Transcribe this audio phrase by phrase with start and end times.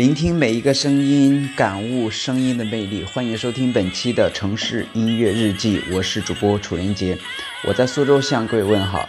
[0.00, 3.04] 聆听每一个声音，感悟声音的魅力。
[3.04, 7.18] 欢迎收听本期的城市音乐日记，我是主播楚连杰，
[7.68, 9.06] 我在苏州向各位问好。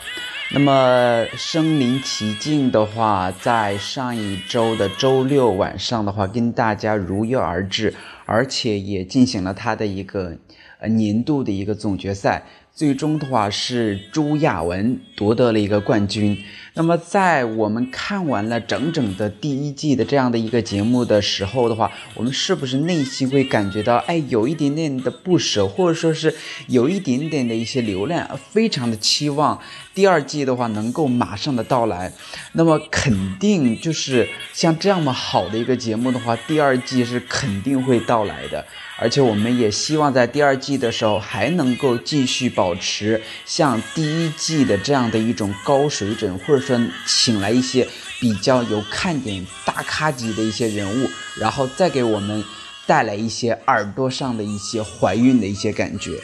[0.53, 7.93] 那么身临其境的话，在上一周的周六晚上的话，跟大家如约而至，
[8.25, 10.37] 而且也进行了他的一个
[10.81, 12.43] 呃年度的一个总决赛。
[12.73, 16.37] 最终的话是朱亚文夺得了一个冠军。
[16.73, 26.33] 那么在我们看完了整整的第一季的这样的一个节目的时候的话，我们是不是内心会感觉到，哎，有一点点的不舍，或者说是
[26.67, 29.59] 有一点点的一些流量，非常的期望
[29.93, 32.13] 第二季的话能够马上的到来。
[32.53, 38.65] 那么肯定就是像这样么好的一个节目的话，第二季是肯定会到来的。
[38.97, 47.87] 而且我们也希望在第二季的时候还能够继续保持像第一季的这样的一种高水准，或者说请来一些
[48.19, 52.43] 比较有看点、大咖级的一些人物，然后再给我们
[52.85, 56.21] 带来一些耳朵上的一些怀孕的一些感觉。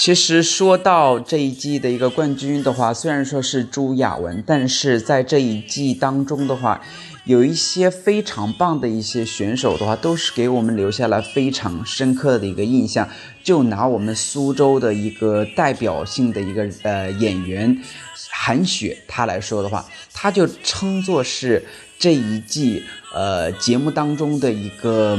[0.00, 6.80] 其实说到这一季的一个冠军的话，虽然说是朱亚文，但是在这一季当中的话，
[7.28, 13.06] 有一些非常棒的一些选手的话，都是给我们留下了非常深刻的一个印象。
[13.44, 17.82] 就拿我们苏州的一个代表性的一个呃演员
[18.30, 19.84] 韩雪她来说的话，
[20.14, 21.62] 她就称作是
[21.98, 25.18] 这一季呃节目当中的一个。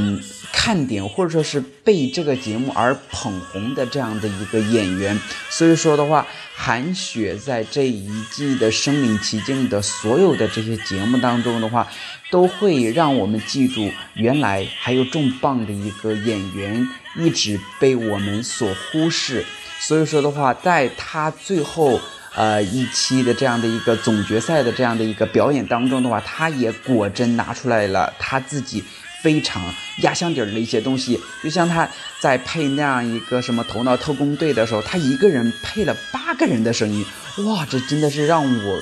[0.52, 6.26] 看点或者说是被这个节目而捧红的这样的一个演员，所以说的话，
[6.62, 11.88] 韩雪在这一季的身临其境的所有的这些节目当中的话，
[12.30, 19.42] 都会让我们记住，原来还有重磅的一个演员一直被我们所忽视。
[19.80, 21.98] 所以说的话，在他最后
[22.34, 28.84] 呃一期的这样的一个总决赛的这样的一个表演当中的话，他也果真拿出来了他自己。
[29.22, 29.62] 非常
[30.02, 31.88] 压箱底儿的一些东西，就像他
[32.20, 37.04] 在配那样一个什么头脑特工队的时候，他一个人配了八个人的声音，
[37.46, 38.80] 哇，这真的是让我，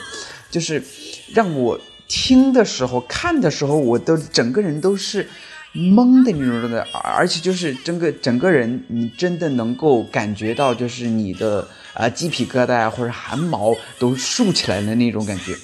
[0.50, 0.82] 就是
[1.34, 5.28] 让我听的时候、看的时候，我都整个人都是
[5.75, 15.54] 懵的那种的，而且就是整个整个人，你真的能够感觉到，就是你的啊鸡皮疙瘩或者汗毛都竖起来的那种感觉。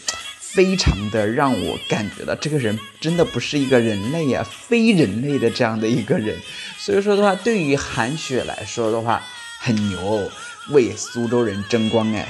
[0.54, 6.38] 非常的让我感觉到这个人真的不是一个人类呀，非人类的这样的一个人，
[6.78, 9.20] 所以说的话，对于韩雪来说的话，
[9.58, 10.30] 很牛，
[10.70, 12.28] 为苏州人争光哎。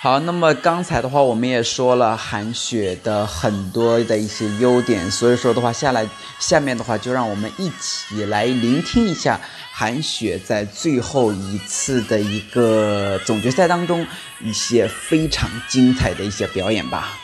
[0.00, 9.40] 好，那么刚才的话，我们也说了韩雪的很多的一些优点，所以说的话，下来下面的话，就让我们一起来聆听一下
[9.72, 14.06] 韩雪在最后一次的一个总决赛当中
[14.40, 17.18] 一些非常精彩的一些表演吧。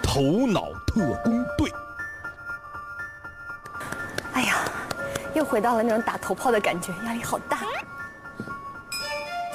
[0.00, 1.39] 头脑特工
[5.40, 7.60] 又回到了那种打头炮的感觉，压力好大。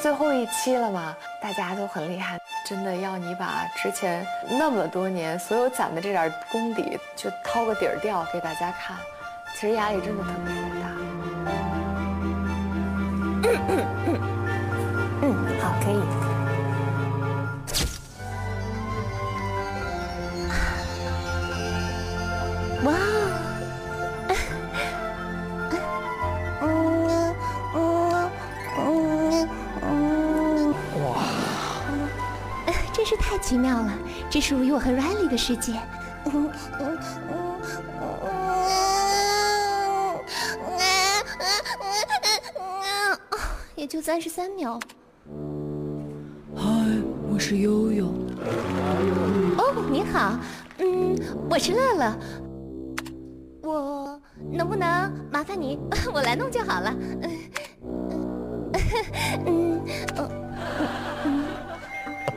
[0.02, 8.98] 最后一期了嘛，大家都很厉害，真的要你把之前那么多年所有攒的这点功底，就掏个底儿掉给大家看，
[9.54, 10.75] 其实压力真的特别大。
[33.36, 33.92] 太奇妙了，
[34.30, 35.74] 这属于我和 Riley 的世界。
[36.24, 36.50] 嗯
[36.80, 36.98] 嗯
[43.76, 44.80] 也就三十三秒。
[46.56, 46.64] 嗨，
[47.30, 48.06] 我是悠悠。
[49.58, 50.40] 哦，你好。
[50.78, 51.14] 嗯，
[51.50, 52.18] 我是乐乐。
[53.64, 54.18] 我
[54.50, 55.78] 能不能麻烦你，
[56.14, 56.90] 我来弄就好了。
[56.90, 57.32] 嗯嗯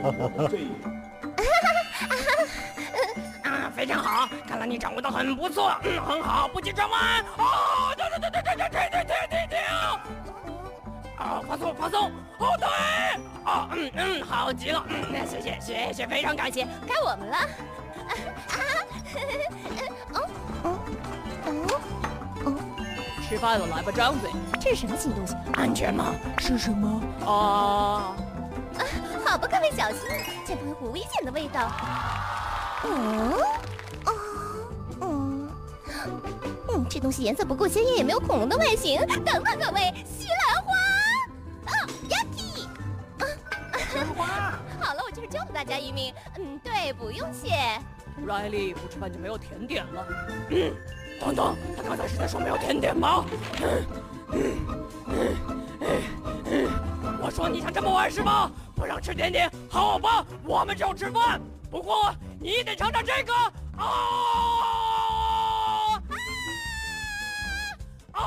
[3.42, 5.74] 啊，非常好，看来你掌握的很不错。
[5.84, 7.24] 嗯，很好，不急转弯。
[7.36, 8.98] 哦，停停停停停停停
[9.30, 9.58] 停停！
[11.18, 12.68] 啊，放松放松，后退。
[13.44, 14.84] 哦，嗯嗯，好极了。
[14.88, 17.36] 嗯，谢谢谢谢，非常感谢，该我们了。
[17.36, 17.46] 啊
[20.14, 20.16] 哦
[20.62, 20.78] 哦
[21.44, 21.48] 哦
[22.44, 22.46] 哦！
[23.28, 24.30] 吃饭了，来吧，张嘴。
[24.60, 25.34] 这是什么新东西？
[25.54, 27.02] 安全吗是什么？
[27.26, 28.14] 啊！
[29.46, 30.00] 各位小心，
[30.46, 31.70] 前方有股危险的味道。
[32.84, 33.32] 嗯
[34.04, 34.12] 哦
[35.00, 35.50] 嗯
[36.68, 39.00] 嗯，这东西颜色不够鲜艳，也没有恐龙的外形。
[39.06, 40.72] 等等，各位，西兰花。
[41.66, 41.72] 哦
[42.08, 42.66] ，Yuki。
[43.90, 44.26] 西兰花。
[44.80, 46.14] 好了，我就是救了大家一命。
[46.38, 47.80] 嗯，对，不用谢。
[48.26, 50.06] Riley，不吃饭就没有甜点了。
[50.50, 50.72] 嗯，
[51.20, 53.24] 等等，他刚才是在说没有甜点吗？
[53.62, 53.86] 嗯
[54.32, 54.56] 嗯
[55.08, 55.36] 嗯
[55.80, 56.02] 嗯
[56.50, 56.68] 嗯
[57.20, 58.50] 我说你想这么玩是吗？
[58.78, 61.40] 不让吃甜点，好吧，我们就吃饭。
[61.68, 63.34] 不过你得尝尝这个
[63.76, 63.84] 啊
[68.12, 68.22] 啊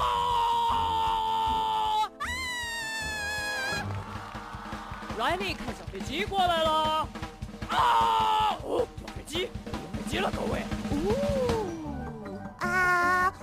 [5.18, 7.08] ！Riley，看小飞机过来了。
[7.70, 8.58] 啊！
[8.64, 9.50] 哦，飞机，
[9.94, 10.62] 飞机了，各位。
[12.60, 13.34] 啊！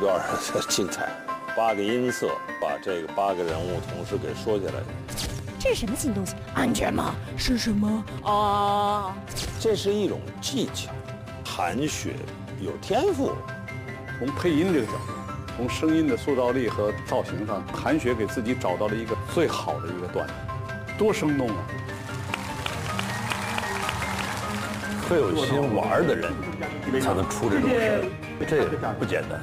[0.00, 0.20] 段
[0.68, 1.08] 精彩。
[1.56, 2.28] 八个音色，
[2.60, 4.72] 把这个八个人物同时给说起来。
[5.58, 6.34] 这是什么新东西？
[6.54, 7.14] 安全吗？
[7.36, 8.04] 是什么？
[8.22, 9.14] 啊！
[9.60, 10.90] 这是一种技巧。
[11.44, 12.14] 韩雪
[12.60, 13.32] 有天赋。
[14.18, 15.12] 从配音这个角度，
[15.56, 20.32] 从声音的塑造力和造型上，韩雪给自己找到了一个最好的一个段子，
[20.96, 21.56] 多生动啊！
[25.08, 26.32] 特有心玩的人
[27.00, 28.08] 才能出这种事
[28.48, 28.64] 这
[28.98, 29.40] 不简单。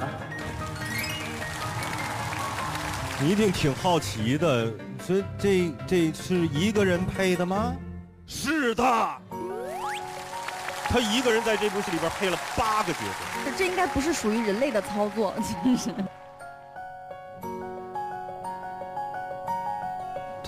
[3.20, 4.72] 你一定挺好奇的，
[5.06, 7.74] 这这这是一个人配的吗？
[8.26, 8.84] 是的，
[10.84, 13.50] 他一个人在这部戏里边配了八个角色。
[13.56, 15.34] 这应该不是属于人类的操作，
[15.64, 15.90] 真是。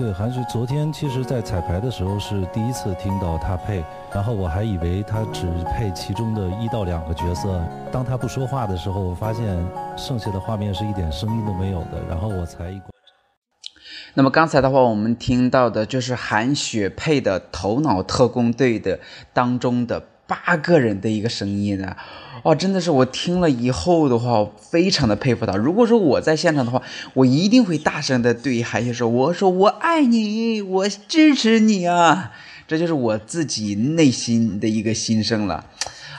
[0.00, 7.62] 对，韩雪昨天其实，在彩排的时候是第一次听到她配，然后我还以为她只配其中的一到两个角色。
[7.92, 9.44] 当她不说话的时候，我发现
[9.98, 12.80] 剩下的画面是一点声音都没有的，然后我才一。
[14.14, 19.00] 那么刚才的话，我们听到的就是韩雪配的《头脑特工队》的
[19.34, 21.98] 当中的八个人的一个声音啊。
[22.42, 25.56] 哦，真的是我听了以后的话，非常的佩服他。
[25.56, 26.82] 如果说我在现场的话，
[27.14, 32.32] 我一定会大声的对韩雪说：“我说我爱你，我支持你啊！”
[32.66, 35.66] 这就是我自己内心的一个心声了。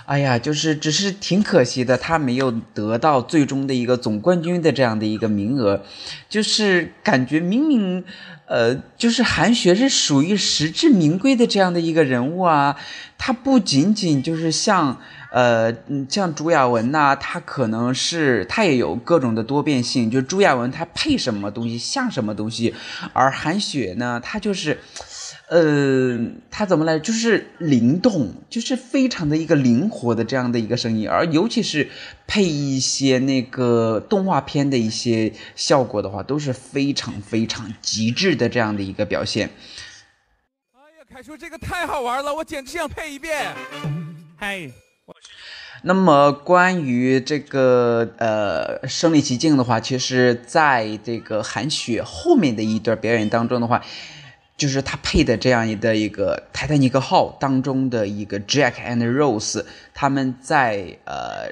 [0.06, 5.82] 哎呀，就是只是挺可惜的，他没有得到最终的一个总冠军的这样的一个名额，
[6.28, 8.04] 就是感觉明明，
[8.52, 12.76] 呃，就是韩雪是属于实至名归的这样的一个人物啊，
[13.18, 15.00] 他不仅仅就是像。
[15.32, 15.74] 呃，
[16.10, 22.76] 像朱亚文呐，他可能是他也有各种的多变性，就朱亚文他配什么东西像什么东西，
[23.14, 24.78] 而韩雪呢，她就是，
[25.52, 26.18] 呃，
[26.50, 31.90] 它怎么来，就是灵动，就是非常的一个灵活的这样的一个声音，而尤其是
[32.26, 39.50] 配一些那个动画片的一些效果的话，都是非常非常极致的这样的一个表现。
[40.74, 43.54] 哎呀，凯叔这个太好玩了，我简直想配一遍。
[44.38, 44.72] 嗨。
[45.84, 53.84] 那么关于这个呃身临其境的话，其实在这个韩雪后面的一段表演当中的话，
[54.62, 59.66] 就是他配的这样的一个泰坦尼克号当中的一个 Jack and Rose，
[59.96, 61.52] 他们在呃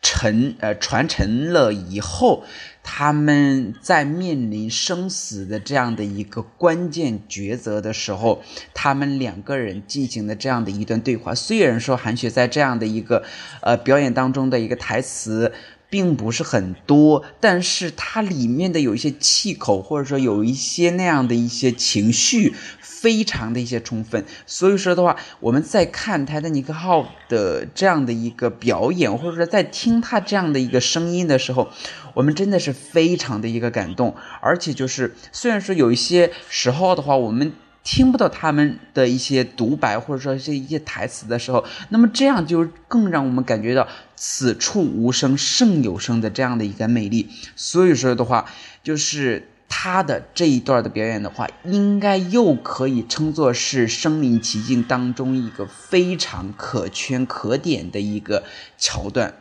[0.00, 2.44] 沉呃传承了以后。
[2.88, 11.34] 他们在面临生死的这样的一个关键抉择的时候，他们两个人进行的这样的一段对话。
[11.34, 13.24] 虽然说韩雪在这样的一个
[13.60, 15.52] 呃表演当中的一个台词
[15.88, 24.24] 并不是很多，但是它里面的有一些气口，或者说有一些那样的一些情绪，非常的一些充分。
[24.46, 31.68] 所以说的话，我们在看泰坦尼克号的这样的一个表演，或者说在听他这样的一个声音的时候，
[32.14, 34.16] 我们真的是非常的一个感动。
[34.40, 37.52] 而且就是虽然说有一些时候的话，我们。
[37.86, 47.28] 听不到他们的一些独白，或者说是一些台词的时候，那么这样就更让我们感觉到此处无声胜有声的这样的一个魅力。
[47.54, 48.50] 所以说的话，
[48.82, 58.42] 就是他的这一段的表演的话，应该又可以称作是《身临其境》当中一个非常可圈可点的一个
[58.76, 59.32] 桥段。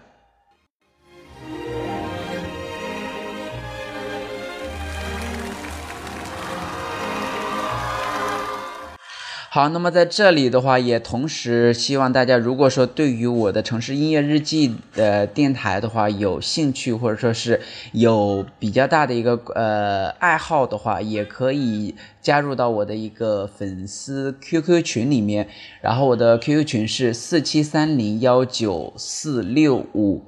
[9.55, 17.61] 好，那么在这里的话，也同时希望大家，如果说对于我的城市音乐日记的电台的话有兴趣，或者说是
[17.93, 25.47] 有比较大的一个呃爱好的话，也可以加入到我的一个粉丝 QQ 群里面。
[25.79, 30.21] 然后我的 QQ 群是四七三零幺九四六五。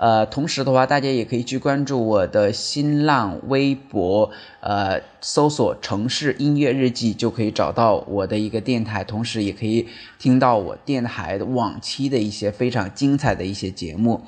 [0.00, 4.30] 呃，同时的话，大家也可以去关注我的新浪微博，
[4.60, 9.86] 呃，搜索“城市音乐日记”就可以找到我的一个电台，同时也可以
[10.18, 14.22] 听到我电台往期的一些非常精彩的一些节目。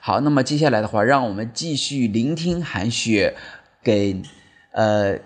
[0.00, 3.34] 好，那么接下来的话，让我们继续聆听韩雪
[3.82, 4.22] 给
[4.72, 5.18] 呃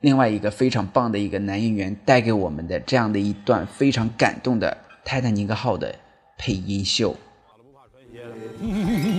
[0.00, 5.94] 另外一个非常棒的一个男演员带给我们的这样的一段非常感动的《泰坦尼克号》的
[6.38, 7.14] 配音秀。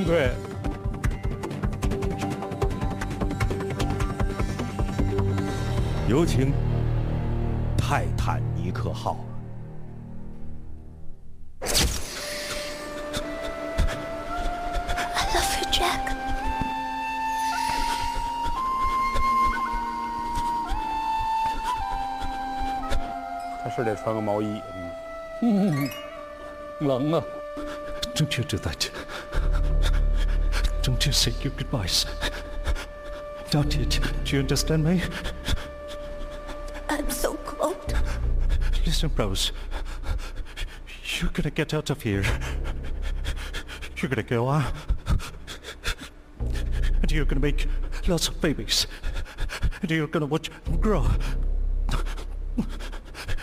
[0.05, 0.31] 对。
[6.09, 6.53] 有请
[7.77, 9.17] 泰坦尼克号。
[23.63, 24.61] 他是得穿个毛衣。
[25.41, 25.89] 嗯。
[26.81, 27.23] 冷啊。
[28.13, 28.89] 正确，这在这。
[30.83, 32.05] Don't you say your goodbyes.
[33.53, 33.99] Not yet.
[34.25, 35.01] Do you understand me?
[36.89, 37.95] I'm so cold.
[38.85, 39.53] Listen, Rose.
[41.19, 42.25] You're gonna get out of here.
[43.97, 44.65] You're gonna go on.
[47.01, 47.65] And you're gonna make
[48.05, 48.85] lots of babies.
[49.81, 51.07] And you're gonna watch them grow.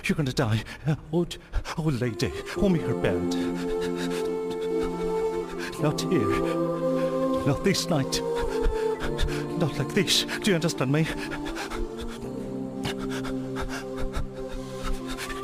[0.04, 0.62] You're gonna die.
[1.10, 1.38] Old,
[1.78, 2.32] old lady.
[2.56, 3.34] Hold me her bed.
[5.80, 6.69] Not here.
[7.46, 8.20] Not this night.
[9.58, 10.24] Not like this.
[10.24, 11.06] Do you understand me?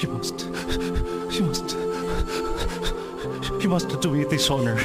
[0.00, 0.46] You must.
[1.34, 1.76] You must.
[3.62, 4.78] You must do me this honor.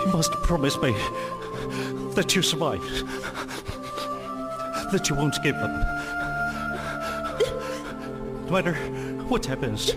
[0.00, 0.92] You must promise me
[2.14, 2.82] that you survive.
[4.92, 5.70] That you won't give up.
[8.46, 8.74] No matter
[9.28, 9.94] what happens.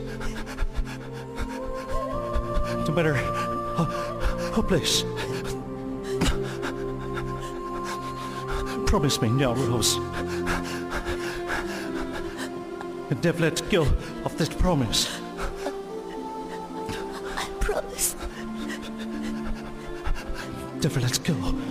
[2.87, 3.15] No matter
[3.77, 5.03] Oh, how, how place.
[8.87, 9.97] Promise me now, Rose.
[13.09, 13.81] And never let go
[14.23, 15.19] of this promise.
[17.35, 18.15] I promise.
[20.81, 21.64] Never let go.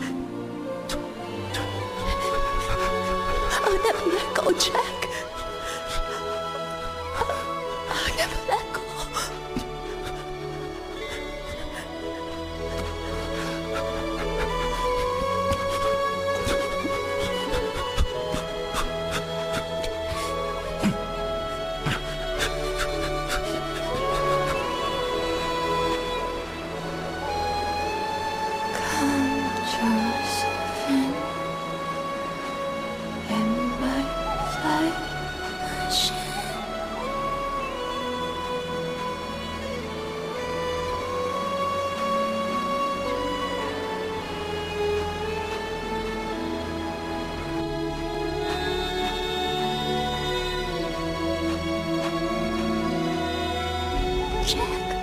[54.46, 54.96] Jack.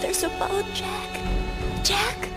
[0.00, 1.10] There's a boat, Jack.
[1.82, 2.20] Jack.
[2.20, 2.29] Jack.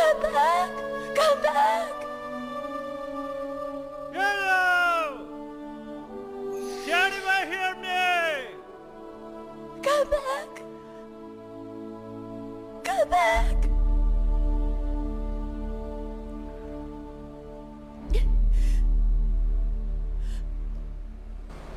[0.00, 0.70] Come back!
[1.14, 1.92] Come back!
[4.14, 5.26] Yellow!
[6.86, 8.00] Can anybody hear me?
[9.82, 10.62] Come back!
[12.82, 13.56] Come back!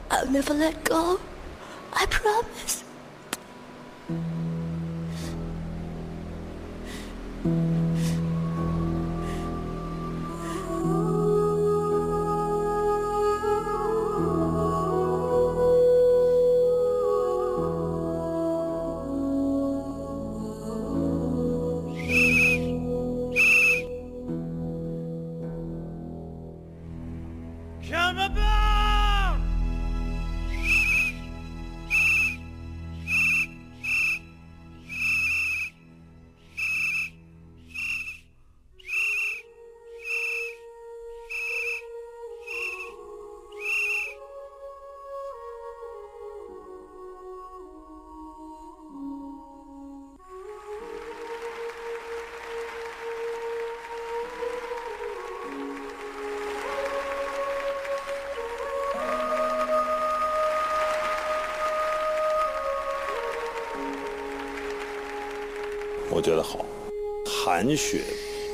[0.10, 1.20] I'll never let go.
[1.92, 2.83] I promise.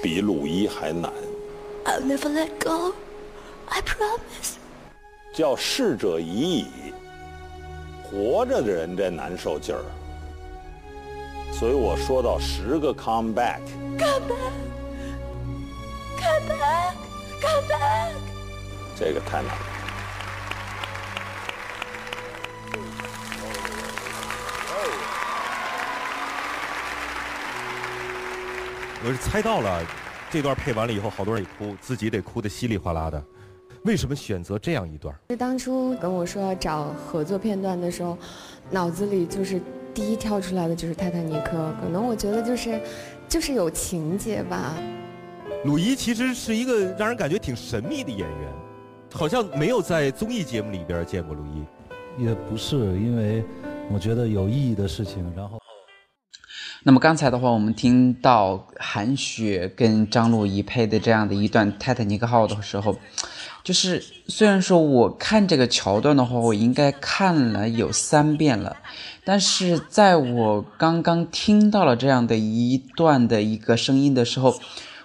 [0.01, 1.11] 比鲁伊还难。
[1.85, 2.93] I'll never let go.
[3.67, 4.55] I promise.
[5.33, 6.67] 叫逝者已矣，
[8.03, 9.83] 活着的人这难受劲儿。
[11.51, 13.59] 所以我说到十个 come back。
[13.97, 14.53] Come back.
[16.17, 16.93] Come back.
[17.41, 18.13] Come back.
[18.97, 19.68] 这个太难了。
[29.01, 29.81] 我是猜到了，
[30.29, 33.23] 这段配完了以后，好多人也哭，自己得哭得稀里哗啦的。
[33.85, 35.15] 为什么选择这样一段？
[35.29, 38.17] 是当初跟我说要找合作片段的时候，
[38.69, 39.61] 脑子里就是
[39.93, 42.81] 第一跳出来的就是《泰坦尼克》，可能我觉得就是
[43.29, 44.75] 就是有情节吧。
[45.63, 48.53] 鲁伊其实是一个让人感觉挺神秘的演员，
[49.13, 51.63] 好像没有在综艺节目里边见过鲁伊。
[52.21, 53.45] 也不是，因为
[53.89, 55.57] 我觉得有意义的事情，然后。
[56.83, 62.97] 那么刚才的话，我们听到韩雪跟张鲁一配的这样的一段《泰坦尼克号》的时候，
[63.65, 68.77] 就是虽然说我看这个桥段的话，我应该看了有三遍了，
[69.25, 74.57] 但是在我刚刚听到了这样的一段的一个声音的时候，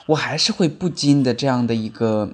[0.06, 2.30] 我还是会不禁的这样的一个。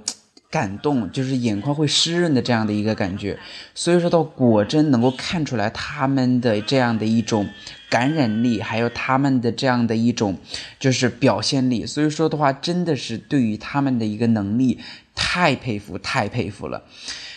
[0.50, 3.38] 感动就是眼眶会湿润的这样的一个感觉，
[3.72, 7.48] 所以说到果真能够看出来他们的这样的一种
[7.88, 10.36] 感染力，还有他们的这样的一种
[10.80, 14.80] 就是表现力，所以说的话真的是对于他们的一个能力
[15.14, 16.82] 太佩服太佩服了，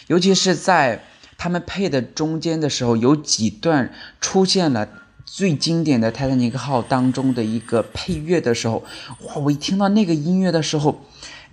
[0.07, 1.03] 尤其是在
[1.37, 4.89] 他们配的中间的时候，有几段出现了
[5.23, 8.83] 最经典的泰坦尼克号当中的一个配乐的时候，
[9.27, 9.35] 哇！
[9.35, 11.05] 我一听到那个音乐的时候。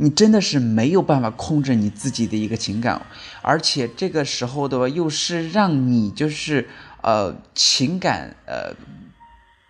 [0.02, 3.02] 你真的是没有办法控制你自己的一个情感，
[3.42, 6.70] 而且这个时候的话，又是让你就是
[7.02, 8.74] 呃情感呃，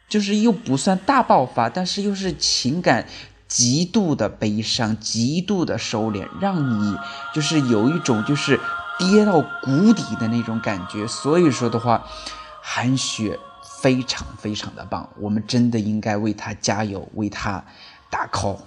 [0.09, 3.07] 就是又不算大爆发，但是又是情感
[3.49, 6.97] 极度的悲伤，极度的收敛，让你
[7.35, 8.61] 就是有一种就是
[9.01, 11.09] 跌到谷底的那种感觉。
[11.09, 12.07] 所以说的话，
[12.63, 13.37] 韩雪
[13.81, 17.65] 非常非常的棒，我们真的应该为她加油，为她
[18.09, 18.59] 打 call。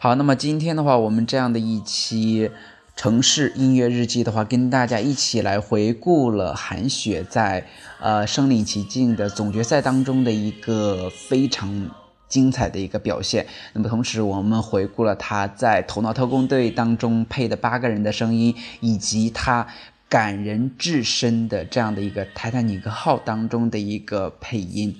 [0.00, 2.48] 好，那么今天的话，我们这样的一期
[2.94, 7.66] 城市音乐日记的话，跟大家一起来回顾了韩雪在
[7.98, 11.90] 呃身临其境的总决赛当中的一个非常
[12.28, 13.44] 精彩的一个表现。
[13.72, 19.66] 那么同时，我们回顾了她在《头脑特工队》当中配的八个人的声音，以及她。
[20.10, 24.96] 感人至深的这样的一个泰坦尼克号当中的一个配音，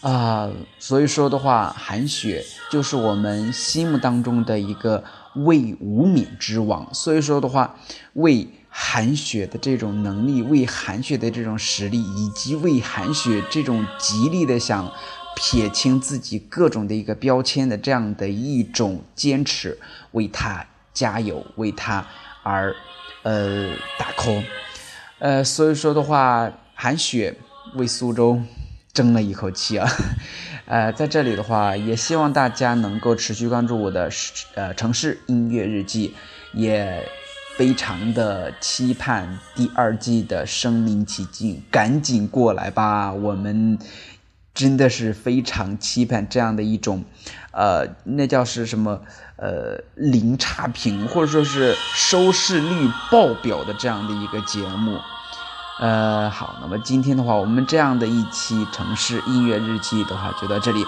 [0.00, 6.88] 啊，所以说的话，韩雪就是我们心目当中的一个为无冕之王。
[6.94, 7.76] 所以说的话，
[8.14, 14.90] 为韩雪的这种能力，为韩雪的这种实力，以及为韩雪这种极力的想
[15.36, 19.78] 撇清自己各种的一个标签的这样的一种坚持，
[20.12, 22.06] 为他加油，为他
[22.42, 22.74] 而。
[23.22, 24.42] 呃，打 call，
[25.18, 27.36] 呃，所以说的话，韩雪
[27.74, 28.40] 为苏州
[28.92, 29.88] 争了一口气啊，
[30.66, 34.10] 呃，在这里的话，也希望大家能够持续关注我的
[34.54, 36.14] 呃城市音乐日记，
[36.52, 37.08] 也
[37.56, 43.78] 非常的期盼第二季的身临其境，赶紧过来吧，我们
[44.52, 47.04] 真的是非常期盼这样的一种，
[47.52, 49.00] 呃，那叫是什么？
[49.42, 54.98] 呃，零差评或者说是收视率爆表的这样的一个节目，
[55.80, 60.84] 呃，好，那么今天的话，我们这样的一期城市音乐日记的话就到这里，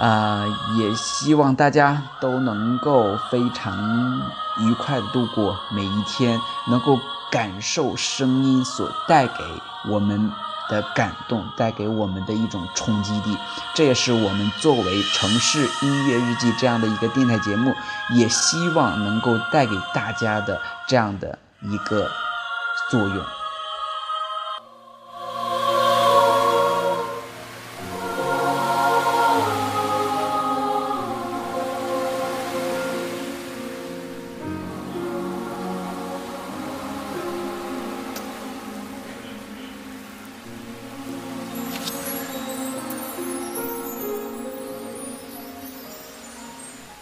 [0.00, 0.44] 啊，
[0.76, 4.20] 也希望大家都能够非常
[4.58, 6.98] 愉快的度过每一天，能够
[7.30, 9.44] 感受声音所带给
[9.88, 10.32] 我们
[10.68, 13.38] 的感动，带给我们的一种冲击力。
[13.72, 17.72] 这也是我们作为城市音乐日记这样的一个电台节目，
[18.16, 22.10] 也希望能够带给大家的这样的一个
[22.90, 23.24] 作用。